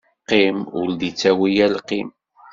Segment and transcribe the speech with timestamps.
[0.23, 2.09] Qqim ur d-ittawi alqim.